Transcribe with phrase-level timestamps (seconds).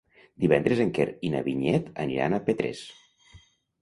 [0.43, 2.81] Divendres en Quer i na Vinyet aniran a Petrés.